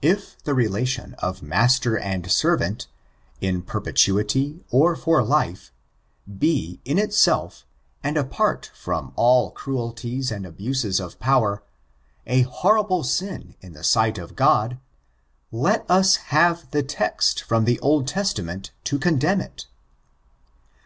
If 0.00 0.42
the 0.42 0.54
relation 0.54 1.12
of 1.18 1.42
master 1.42 1.98
and 1.98 2.32
servant, 2.32 2.86
in 3.42 3.60
perpetuity 3.60 4.64
or 4.70 4.96
for 4.96 5.22
life» 5.22 5.70
be, 6.38 6.80
in 6.86 6.98
itself, 6.98 7.66
and 8.02 8.16
apart 8.16 8.70
from 8.74 9.12
all 9.16 9.50
cruelties 9.50 10.30
and 10.32 10.46
abuse* 10.46 10.98
of 10.98 11.20
power, 11.20 11.62
a 12.26 12.40
horrible 12.40 13.04
sin 13.04 13.54
in 13.60 13.74
the 13.74 13.84
sight 13.84 14.16
of 14.16 14.34
Qod, 14.34 14.80
let 15.52 15.84
us 15.90 16.16
have 16.32 16.70
the 16.70 16.82
text 16.82 17.42
from 17.42 17.66
the 17.66 17.78
Old 17.80 18.08
Testament 18.08 18.70
to 18.84 18.98
condemn 18.98 19.42
it. 19.42 19.66